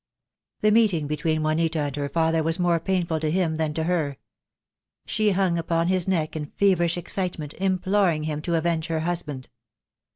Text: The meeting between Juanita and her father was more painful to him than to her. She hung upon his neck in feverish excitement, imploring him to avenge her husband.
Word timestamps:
The 0.61 0.71
meeting 0.71 1.05
between 1.05 1.43
Juanita 1.43 1.77
and 1.81 1.95
her 1.95 2.09
father 2.09 2.41
was 2.41 2.57
more 2.57 2.79
painful 2.79 3.19
to 3.19 3.29
him 3.29 3.57
than 3.57 3.71
to 3.75 3.83
her. 3.83 4.17
She 5.05 5.29
hung 5.29 5.59
upon 5.59 5.89
his 5.89 6.07
neck 6.07 6.35
in 6.35 6.47
feverish 6.57 6.97
excitement, 6.97 7.53
imploring 7.59 8.23
him 8.23 8.41
to 8.41 8.55
avenge 8.55 8.87
her 8.87 9.01
husband. 9.01 9.49